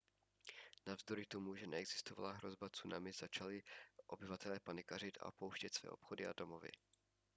[0.87, 3.63] navzdory tomu že neexistovala hrozba tsunami začali
[4.07, 6.69] obyvatelé panikařit a opouštět své obchody a domovy